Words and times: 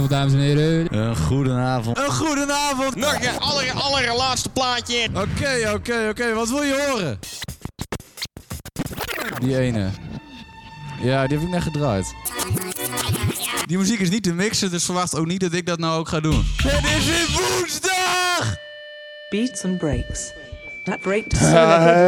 Goedenavond, 0.00 0.32
dames 0.32 0.32
en 0.32 0.38
heren. 0.38 0.96
Een 0.96 1.16
goedenavond. 1.16 1.98
Een 1.98 2.10
goedenavond. 2.10 2.96
Nog 2.96 3.14
een 3.14 3.38
aller, 3.38 3.72
allerlaatste 3.72 4.48
plaatje. 4.48 5.08
Oké, 5.14 5.72
oké, 5.74 6.08
oké. 6.08 6.34
Wat 6.34 6.48
wil 6.48 6.62
je 6.62 6.86
horen? 6.88 7.18
Die 9.40 9.58
ene. 9.58 9.90
Ja, 11.02 11.26
die 11.26 11.38
heb 11.38 11.46
ik 11.46 11.52
net 11.52 11.62
gedraaid. 11.62 12.14
Die 13.66 13.78
muziek 13.78 14.00
is 14.00 14.10
niet 14.10 14.22
te 14.22 14.32
mixen, 14.32 14.70
dus 14.70 14.84
verwacht 14.84 15.16
ook 15.16 15.26
niet 15.26 15.40
dat 15.40 15.52
ik 15.52 15.66
dat 15.66 15.78
nou 15.78 15.98
ook 15.98 16.08
ga 16.08 16.20
doen. 16.20 16.44
Het 16.56 16.84
is 16.84 17.06
weer 17.06 17.26
woensdag! 17.30 18.56
Beats 19.30 19.64
and 19.64 19.78
breaks. 19.78 20.32
That 20.84 21.00
break 21.00 21.28
to 21.28 21.36
solo 21.36 21.56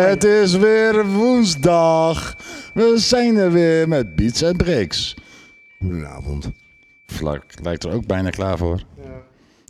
het 0.09 0.25
is 0.25 0.53
weer 0.53 1.07
woensdag. 1.07 2.37
We 2.75 2.95
zijn 2.97 3.37
er 3.37 3.53
weer 3.53 3.89
met 3.89 4.17
Beats 4.17 4.43
en 4.43 4.57
Breaks. 4.57 5.15
Goedenavond. 5.79 6.62
Vlak 7.13 7.45
lijkt 7.63 7.85
er 7.85 7.93
ook 7.93 8.07
bijna 8.07 8.31
klaar 8.31 8.59
voor. 8.59 8.83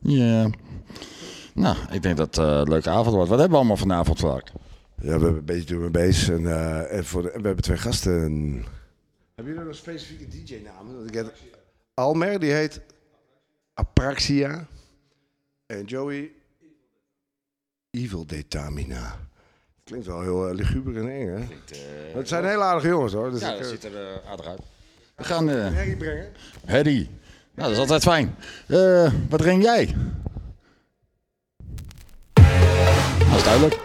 Ja. 0.02 0.50
Nou, 1.54 1.76
ik 1.90 2.02
denk 2.02 2.16
dat 2.16 2.26
het 2.36 2.44
een 2.46 2.68
leuke 2.68 2.90
avond 2.90 3.14
wordt. 3.14 3.28
Wat 3.30 3.38
hebben 3.38 3.50
we 3.50 3.56
allemaal 3.64 3.76
vanavond, 3.82 4.18
Vlak? 4.18 4.46
Ja, 4.48 4.52
we 5.02 5.08
hebben 5.10 5.34
een 5.36 5.44
beetje 5.44 5.64
door 5.64 5.80
mijn 5.80 5.92
beest. 5.92 6.28
En, 6.28 6.46
eh, 6.46 6.96
en 6.96 7.04
voor 7.04 7.22
de- 7.22 7.30
en 7.30 7.40
we 7.40 7.46
hebben 7.46 7.64
twee 7.64 7.76
gasten. 7.76 8.12
Hebben 9.34 9.54
jullie 9.54 9.58
nog 9.58 9.66
een 9.66 9.74
specifieke 9.74 10.26
DJ-naam? 10.28 10.86
Almer, 11.94 12.40
die 12.40 12.52
heet 12.52 12.80
Apraxia. 13.74 14.66
En 15.66 15.84
Joey 15.84 16.30
Evil 17.90 18.26
Detamina. 18.26 19.18
Klinkt 19.84 20.06
wel 20.06 20.20
heel 20.20 20.48
uh, 20.48 20.54
luguber 20.54 20.96
en 20.96 21.08
eng, 21.08 21.26
hè? 21.28 21.44
Het 22.18 22.28
zijn 22.28 22.44
hele 22.44 22.62
aardige 22.62 22.88
jongens, 22.88 23.12
hoor. 23.12 23.30
Dus 23.30 23.40
Ja, 23.40 23.50
dat 23.50 23.60
eh, 23.60 23.66
ziet 23.66 23.84
er 23.84 23.96
eh, 23.96 24.30
aardig 24.30 24.46
uit. 24.46 24.60
We 25.16 25.24
gaan... 25.24 25.48
eh 25.50 25.72
herrie 25.72 25.96
brengen. 25.96 26.32
Nou, 27.54 27.68
dat 27.68 27.70
is 27.70 27.78
altijd 27.78 28.02
fijn. 28.02 28.36
Eh, 28.66 29.12
wat 29.28 29.40
drink 29.40 29.62
jij? 29.62 29.94
Dat 33.18 33.36
is 33.36 33.44
duidelijk. 33.44 33.78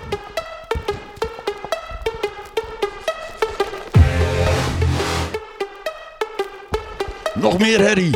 Nog 7.36 7.58
meer 7.58 7.88
Harry. 7.88 8.12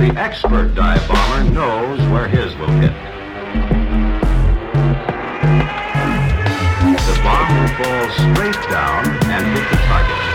The 0.00 0.18
expert 0.18 0.74
dive 0.74 1.06
bomber 1.06 1.50
knows 1.50 2.00
where 2.08 2.26
his 2.26 2.56
will 2.56 2.70
hit. 2.80 2.90
The 7.06 7.20
bomb 7.22 7.60
will 7.60 7.68
fall 7.76 8.10
straight 8.10 8.70
down 8.70 9.06
and 9.30 9.46
hit 9.58 9.70
the 9.70 9.76
target. 9.76 10.29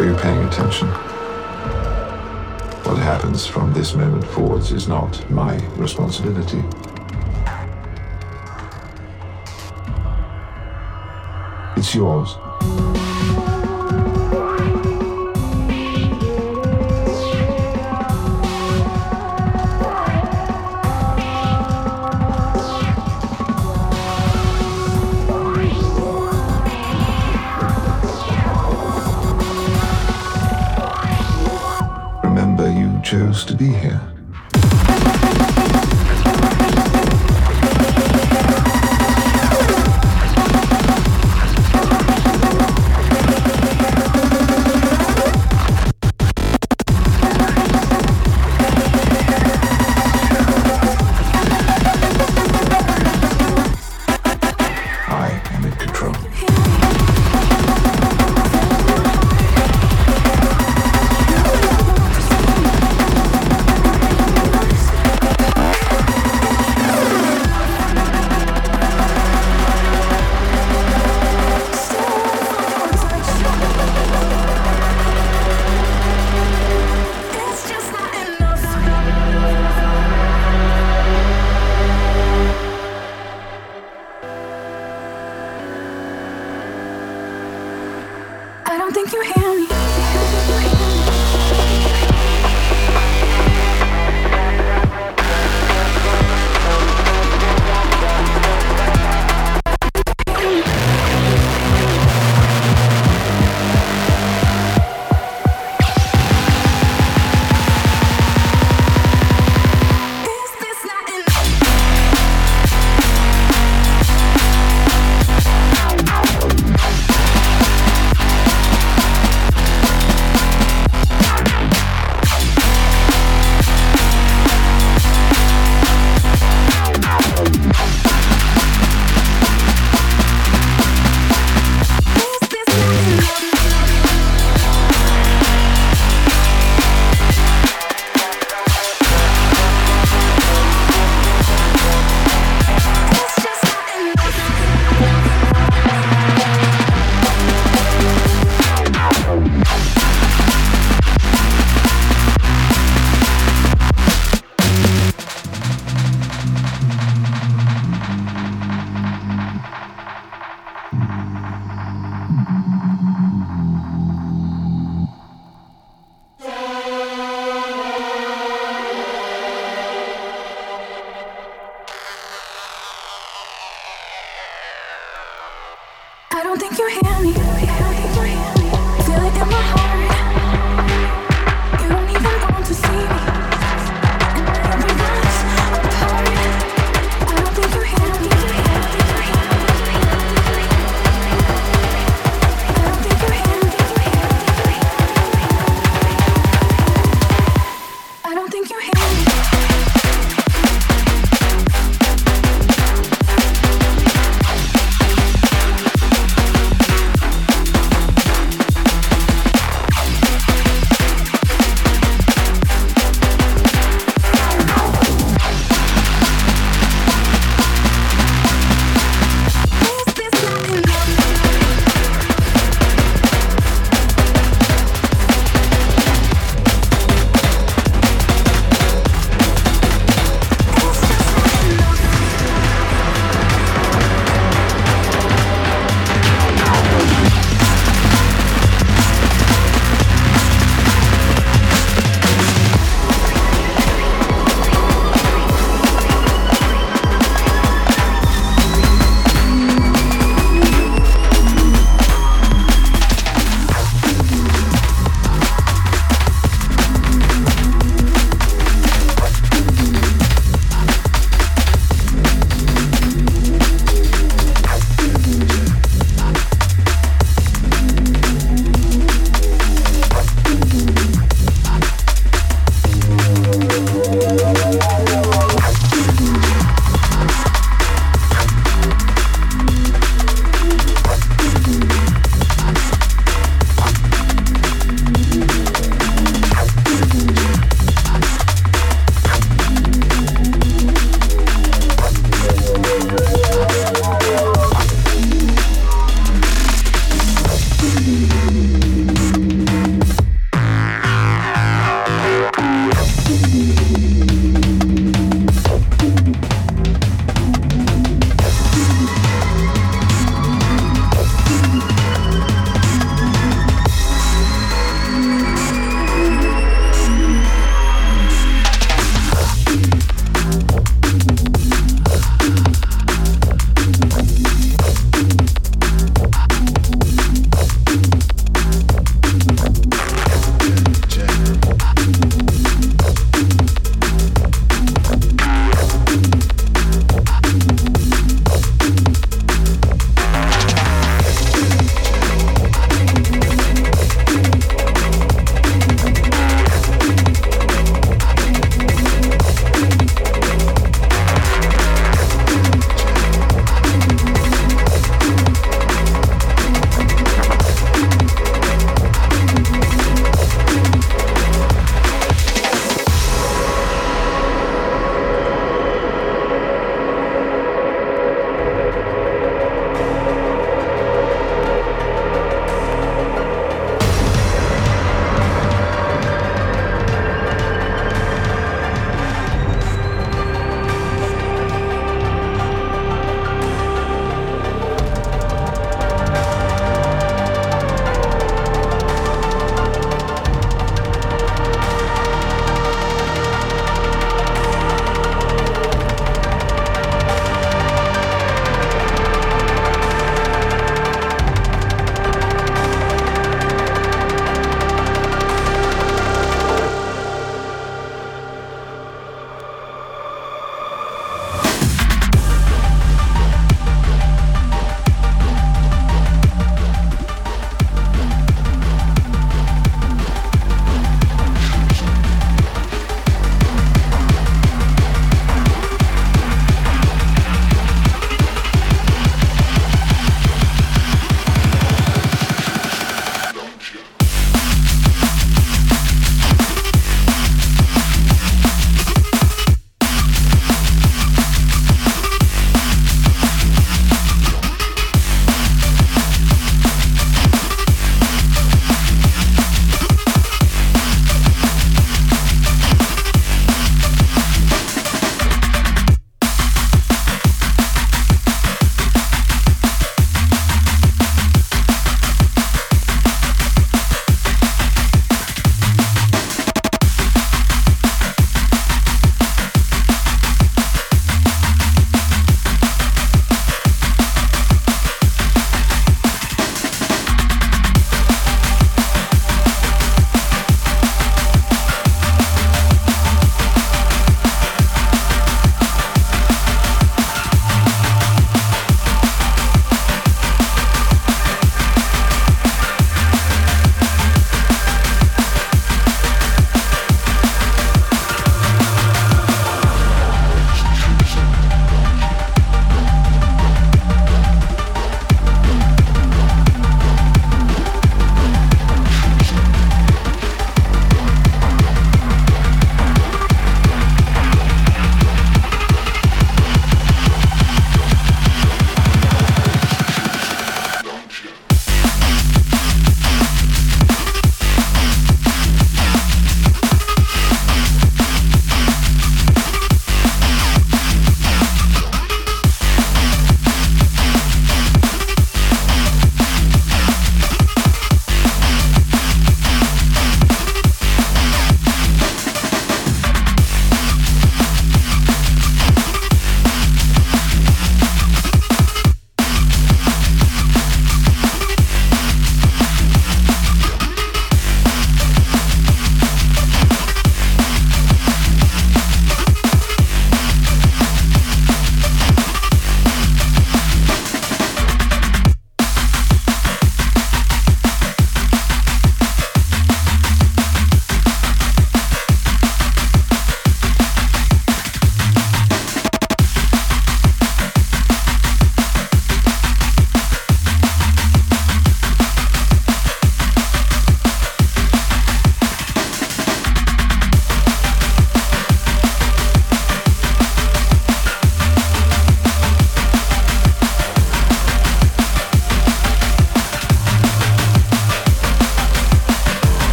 Are 0.00 0.06
you 0.06 0.14
paying 0.14 0.42
attention? 0.44 0.88
What 2.88 2.96
happens 2.96 3.44
from 3.46 3.74
this 3.74 3.94
moment 3.94 4.24
forwards 4.24 4.72
is 4.72 4.88
not 4.88 5.30
my 5.30 5.56
responsibility. 5.76 6.64
It's 11.76 11.94
yours. 11.94 12.34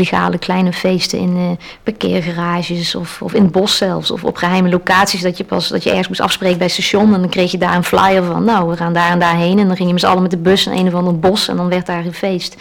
Illegale 0.00 0.38
kleine 0.38 0.72
feesten 0.72 1.18
in 1.18 1.36
eh, 1.36 1.66
parkeergarages 1.82 2.94
of, 2.94 3.22
of 3.22 3.34
in 3.34 3.42
het 3.42 3.52
bos 3.52 3.76
zelfs. 3.76 4.10
Of 4.10 4.24
op 4.24 4.36
geheime 4.36 4.68
locaties 4.68 5.20
dat 5.20 5.36
je 5.36 5.44
pas 5.44 5.68
dat 5.68 5.82
je 5.82 5.88
ergens 5.88 6.08
moest 6.08 6.20
afspreken 6.20 6.58
bij 6.58 6.66
het 6.66 6.76
station. 6.76 7.14
En 7.14 7.20
dan 7.20 7.28
kreeg 7.28 7.50
je 7.50 7.58
daar 7.58 7.76
een 7.76 7.84
flyer 7.84 8.24
van, 8.24 8.44
nou 8.44 8.68
we 8.68 8.76
gaan 8.76 8.92
daar 8.92 9.10
en 9.10 9.18
daar 9.18 9.36
heen. 9.36 9.58
En 9.58 9.66
dan 9.66 9.76
ging 9.76 9.88
je 9.88 9.94
met 9.94 10.02
z'n 10.02 10.08
allen 10.08 10.22
met 10.22 10.30
de 10.30 10.36
bus 10.36 10.64
naar 10.64 10.74
een 10.74 10.86
of 10.86 10.94
ander 10.94 11.18
bos 11.18 11.48
en 11.48 11.56
dan 11.56 11.68
werd 11.68 11.86
daar 11.86 12.04
een 12.04 12.14
feest. 12.14 12.56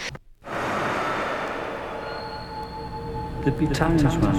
There'd 3.43 3.57
be 3.57 3.67
times 3.67 4.03
when 4.03 4.35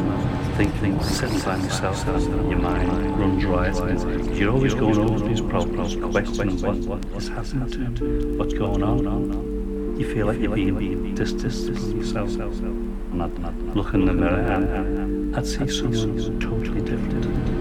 thinking, 0.57 1.03
sitting 1.03 1.42
by 1.42 1.57
myself, 1.57 2.05
your 2.07 2.57
mind 2.57 3.18
runs 3.18 3.44
riot. 3.44 4.36
You're 4.36 4.53
always 4.53 4.74
going 4.74 4.98
over 4.98 5.26
these 5.26 5.40
problems, 5.40 5.96
questioning 5.96 6.61
what, 6.61 6.76
what 6.76 7.22
is 7.22 7.28
happening 7.28 7.94
to 7.94 8.36
what's 8.36 8.53
going 8.53 8.82
on. 8.82 9.98
You 9.98 10.12
feel 10.12 10.26
like 10.26 10.38
you're 10.38 10.55
being 10.55 11.14
distant 11.14 11.78
from 11.78 11.96
yourself. 11.96 12.89
And 13.13 13.75
look 13.75 13.93
in 13.93 14.05
the 14.05 14.13
mirror 14.13 14.39
and 14.39 15.35
I'd 15.37 15.47
see 15.47 15.67
someone 15.69 16.39
totally 16.39 16.81
different. 16.81 17.60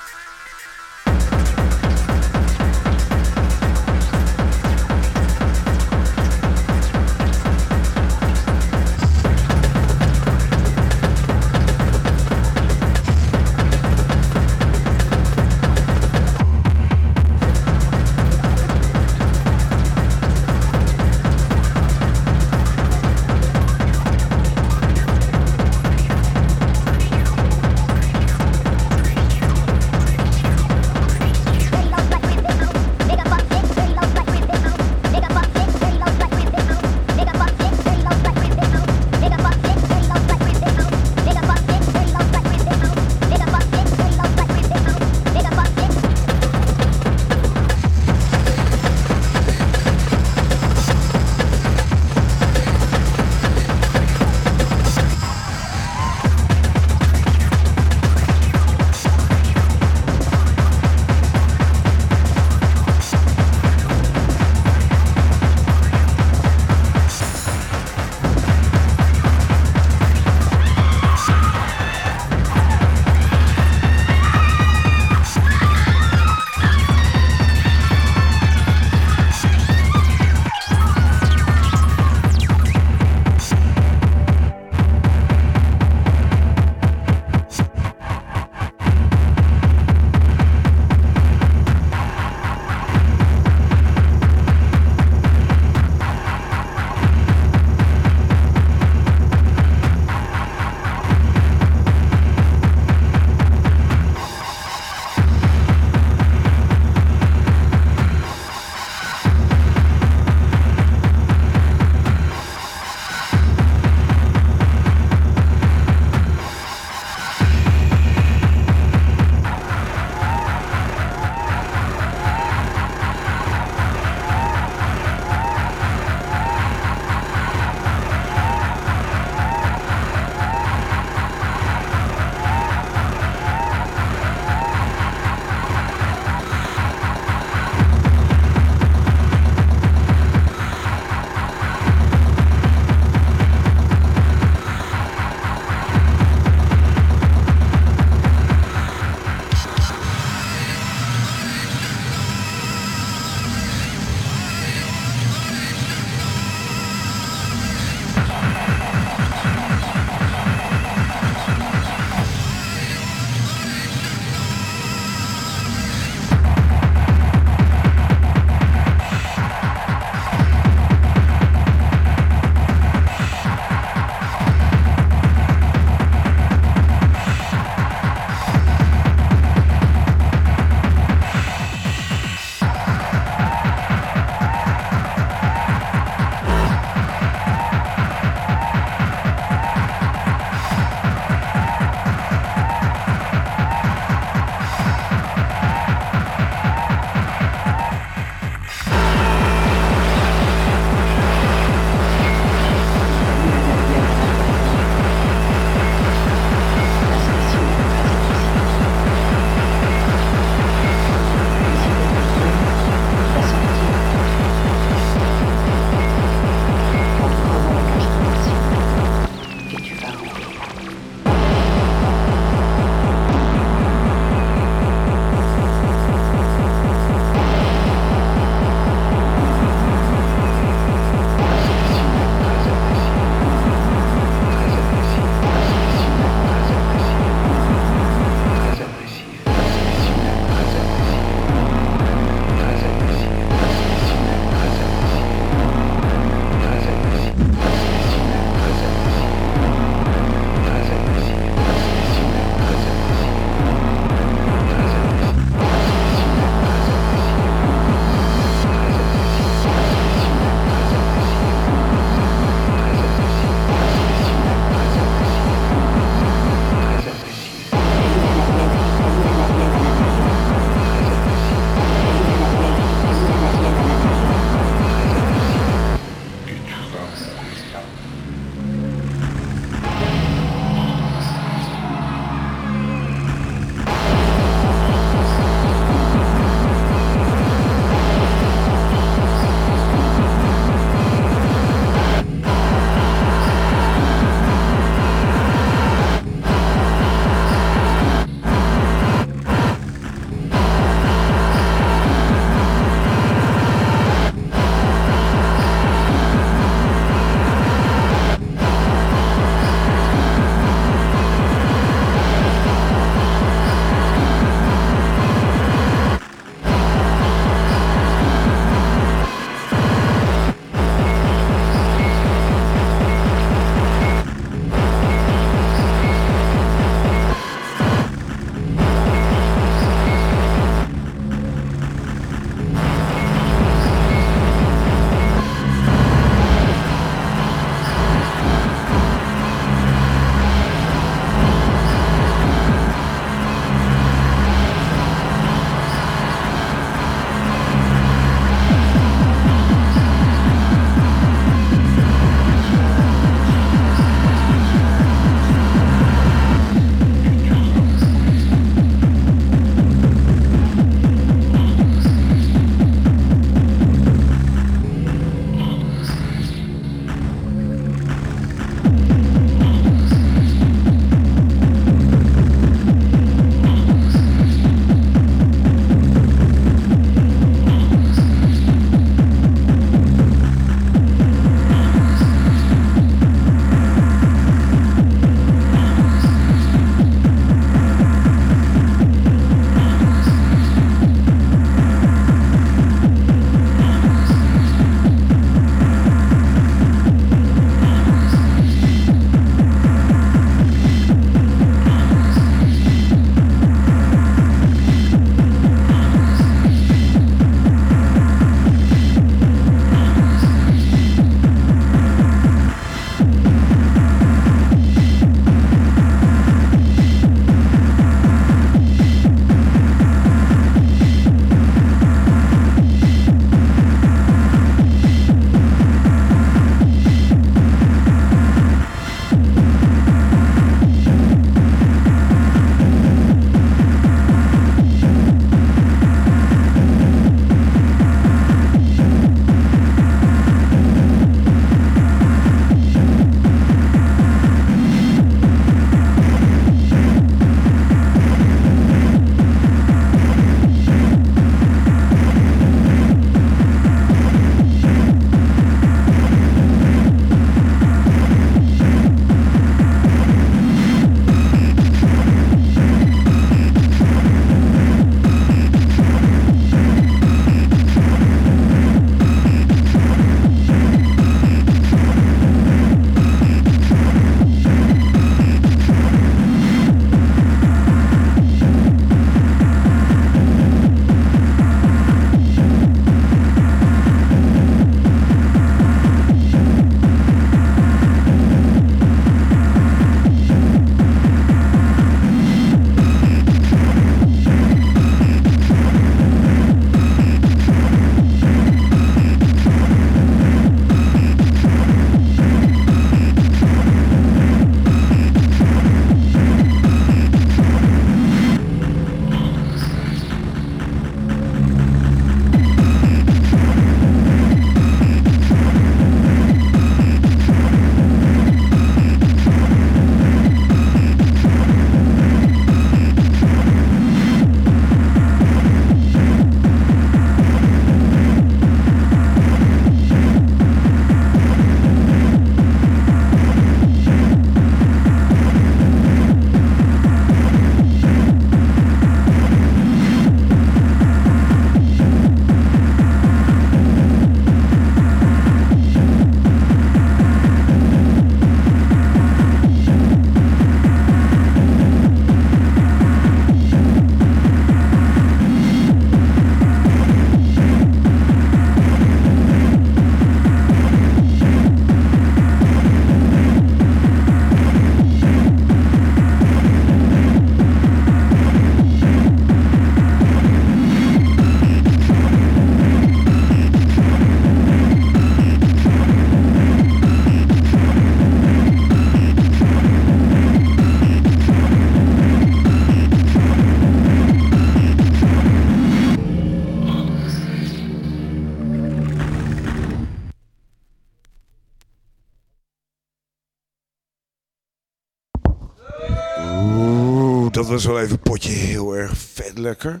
Dat 597.78 597.86
was 597.86 597.96
wel 597.96 598.04
even 598.04 598.16
een 598.16 598.30
potje 598.32 598.50
heel 598.50 598.96
erg 598.96 599.16
vet 599.16 599.58
lekker. 599.58 600.00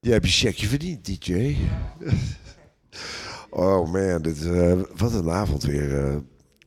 Je 0.00 0.10
hebt 0.10 0.24
je 0.24 0.30
checkje 0.30 0.66
verdiend, 0.66 1.04
DJ. 1.04 1.56
oh 3.50 3.92
man, 3.92 4.22
dit, 4.22 4.44
eh, 4.44 4.80
wat 4.96 5.12
een 5.12 5.30
avond 5.30 5.62
weer. 5.62 5.98
eh. 5.98 6.14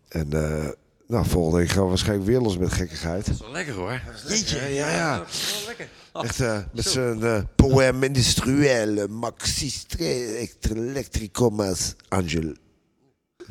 en 0.08 0.34
eh, 0.34 0.69
nou, 1.08 1.26
volgende 1.26 1.58
week 1.58 1.69
gaan 1.69 1.84
we 1.84 1.90
waarschijnlijk 1.90 2.27
weer 2.30 2.40
los 2.40 2.58
met 2.58 2.74
gekkigheid. 2.74 3.26
Dat 3.26 3.35
is 3.35 3.42
wel 3.42 3.51
lekker 3.51 3.74
hoor. 3.74 4.01
Jeetje. 4.27 4.59
Ja, 4.67 4.90
ja. 4.90 5.17
Dat 5.17 5.27
is 5.30 5.53
wel 5.58 5.67
lekker. 5.67 5.90
Oh, 6.14 6.24
Echt 6.24 6.40
met 6.74 6.84
zo. 6.84 6.90
zijn 6.90 7.24
eh 7.24 7.43
poème 7.56 8.06
industriel, 8.06 9.08
maxist, 9.08 9.95
electricomas, 10.69 11.95
Angel. 12.08 12.53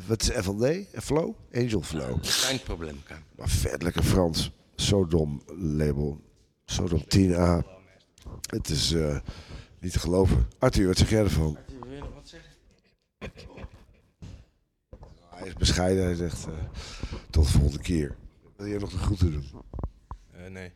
Wat 0.05 0.21
is 0.21 0.29
FLD? 0.29 0.65
Flow? 1.03 1.35
Angel 1.53 1.81
Flow. 1.81 2.21
Klein 2.21 2.59
probleem. 2.63 3.03
Maar 3.37 3.49
vet 3.49 3.83
lekker 3.83 4.03
Frans. 4.03 4.51
Sodom 4.75 5.41
label. 5.57 6.25
Sodom 6.69 7.03
10A. 7.03 7.65
Het 8.49 8.69
is 8.69 8.91
eh, 8.91 9.19
niet 9.79 9.91
te 9.91 9.99
geloven. 9.99 10.47
Arthur, 10.59 10.87
wat 10.87 10.97
zeg 10.97 11.09
jij 11.09 11.23
ervan? 11.23 11.57
Wil 11.81 11.91
je 11.91 11.99
nog 11.99 12.13
wat 12.13 12.27
zeggen? 12.27 12.51
Hij 15.29 15.47
is 15.47 15.53
bescheiden. 15.53 16.03
Hij 16.03 16.15
zegt 16.15 16.45
eh, 16.47 16.53
tot 17.29 17.45
de 17.45 17.51
volgende 17.51 17.79
keer. 17.83 18.15
Wil 18.55 18.67
jij 18.67 18.77
nog 18.77 18.91
de 18.91 18.97
groeten 18.97 19.31
doen? 19.31 19.45
Eh, 20.31 20.51
nee. 20.51 20.71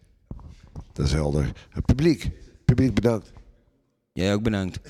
Dat 0.94 1.06
is 1.06 1.12
helder. 1.14 1.52
Het 1.70 1.86
publiek. 1.86 2.30
Publiek 2.66 2.94
bedankt. 2.94 3.32
Jij 4.14 4.34
ook 4.34 4.44
bedankt. 4.44 4.80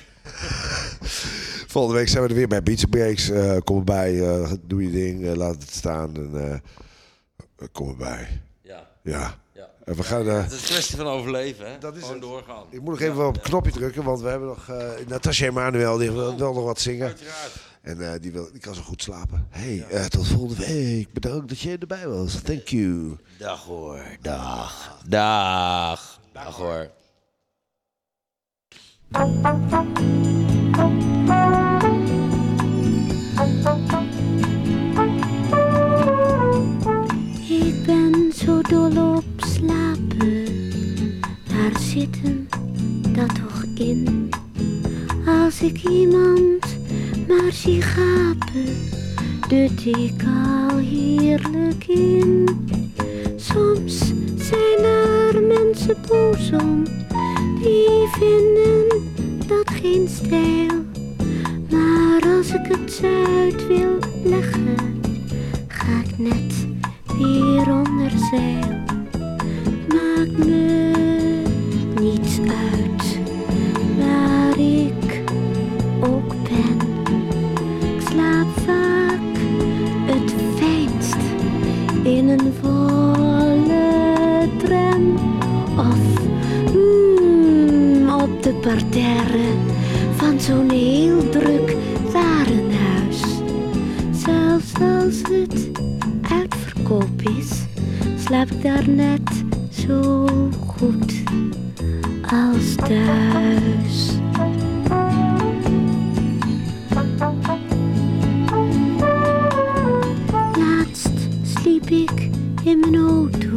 Volgende 1.72 1.98
week 1.98 2.08
zijn 2.08 2.22
we 2.22 2.28
er 2.28 2.34
weer 2.34 2.48
bij 2.48 2.62
Beats 2.62 2.84
Breaks. 2.84 3.30
Eh, 3.30 3.56
kom 3.64 3.78
erbij, 3.78 4.20
eh, 4.20 4.52
doe 4.62 4.82
je 4.82 4.90
ding, 4.90 5.36
laat 5.36 5.54
het 5.54 5.70
staan 5.70 6.16
en 6.16 6.50
eh, 6.50 7.66
kom 7.72 7.88
erbij. 7.88 8.42
Ja. 8.62 8.90
Ja. 9.02 9.41
We 9.84 10.02
gaan... 10.02 10.28
eh, 10.28 10.42
Het 10.42 10.52
is 10.52 10.60
een 10.60 10.66
kwestie 10.66 10.96
van 10.96 11.06
overleven, 11.06 11.70
hè? 11.70 11.78
Dat 11.78 11.94
is 11.96 12.00
Gewoon 12.02 12.16
het. 12.16 12.22
doorgaan. 12.28 12.64
ik 12.70 12.80
moet 12.80 12.90
nog 12.90 13.00
even 13.00 13.16
wel 13.16 13.28
op 13.28 13.34
het 13.34 13.42
knopje 13.42 13.70
drukken, 13.72 14.04
want 14.04 14.20
we 14.20 14.28
hebben 14.28 14.48
nog 14.48 14.68
uh, 14.70 14.76
Natasja 15.08 15.46
Emanuel, 15.46 15.96
die 15.96 16.10
wil 16.10 16.36
wel 16.38 16.52
nog 16.54 16.64
wat 16.64 16.80
zingen. 16.80 17.06
Uiteraard. 17.06 17.52
En 17.82 18.12
eh, 18.12 18.20
die, 18.20 18.32
wil, 18.32 18.48
die 18.52 18.60
kan 18.60 18.74
zo 18.74 18.82
goed 18.82 19.02
slapen. 19.02 19.46
hey, 19.50 19.84
eh, 19.90 20.04
tot 20.04 20.26
volgende 20.26 20.66
week. 20.66 21.12
Bedankt 21.12 21.48
dat 21.48 21.58
je 21.60 21.76
erbij 21.78 22.08
was. 22.08 22.34
Thank 22.42 22.68
you. 22.68 23.16
Dag 23.38 23.64
hoor. 23.64 24.00
Dag. 24.20 24.98
Dag. 25.06 26.20
Dag 26.32 26.56
hoor. 26.56 26.90
Slapen. 39.62 40.44
Daar 41.46 41.80
zit 41.80 42.20
hem 42.22 42.48
dat 43.12 43.34
toch 43.34 43.64
in. 43.74 44.30
Als 45.26 45.62
ik 45.62 45.82
iemand 45.88 46.76
maar 47.28 47.52
zie 47.52 47.82
gapen, 47.82 48.90
dut 49.48 49.84
ik 49.84 50.24
al 50.68 50.76
heerlijk 50.76 51.86
in. 51.86 52.48
Soms 53.36 53.98
zijn 54.36 54.84
er 54.84 55.42
mensen 55.42 55.96
boos 56.08 56.50
om, 56.62 56.82
die 57.62 58.08
vinden 58.12 59.02
dat 59.46 59.70
geen 59.70 60.08
stijl. 60.08 60.84
Maar 61.70 62.36
als 62.36 62.48
ik 62.48 62.66
het 62.68 63.00
uit 63.04 63.66
wil 63.66 63.98
leggen, 64.24 64.76
ga 65.68 66.00
ik 66.04 66.18
net 66.18 66.66
weer 67.18 67.72
onder 67.72 68.10
zeil. 68.30 68.91
Maakt 70.22 70.46
me 70.46 70.92
niets 72.00 72.38
uit 72.38 73.18
waar 73.98 74.58
ik 74.58 75.22
ook 76.00 76.34
ben. 76.42 76.76
Ik 77.94 78.00
slaap 78.08 78.46
vaak 78.66 79.36
het 80.06 80.34
fijnst 80.56 81.16
in 82.02 82.28
een 82.28 82.52
volle 82.60 84.48
tram 84.58 85.14
of 85.76 86.24
mm, 86.74 88.20
op 88.20 88.42
de 88.42 88.54
parterre 88.54 89.50
van 90.16 90.40
zo'n 90.40 90.70
heel 90.70 91.28
druk 91.28 91.76
warenhuis. 92.12 93.20
Zelfs 94.12 94.72
als 94.74 95.20
het 95.22 95.70
uitverkoop 96.30 97.22
is, 97.38 97.50
slaap 98.24 98.50
ik 98.50 98.62
daar 98.62 98.88
net 98.88 99.41
zo 99.86 100.28
goed 100.66 101.22
als 102.22 102.74
thuis. 102.74 104.12
Laatst 110.58 111.28
sliep 111.42 111.90
ik 111.90 112.30
in 112.64 112.80
mijn 112.80 112.96
auto, 112.96 113.56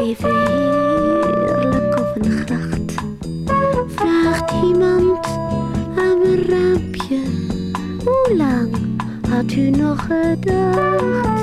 even 0.00 0.46
heerlijk 0.46 1.98
op 1.98 2.16
een 2.16 2.30
gracht. 2.30 2.94
Vraagt 3.86 4.52
iemand 4.64 5.26
aan 5.96 6.18
mijn 6.22 6.42
raampje, 6.48 7.20
hoe 8.04 8.36
lang 8.36 8.76
had 9.28 9.52
u 9.52 9.70
nog 9.70 10.06
gedacht? 10.06 11.35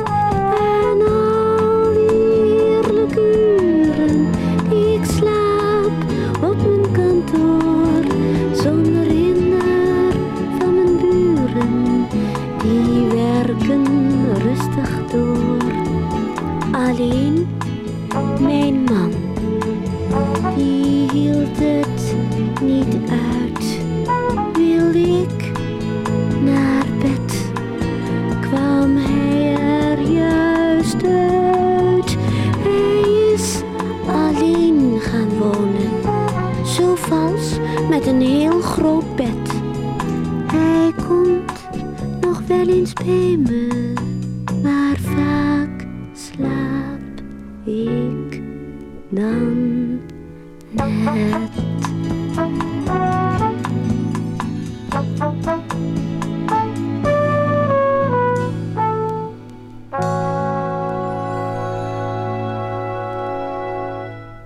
Wel 43.05 43.62